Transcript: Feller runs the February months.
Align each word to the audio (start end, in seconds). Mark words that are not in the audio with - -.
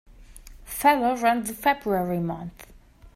Feller 0.65 1.15
runs 1.15 1.47
the 1.49 1.53
February 1.53 2.17
months. 2.17 2.65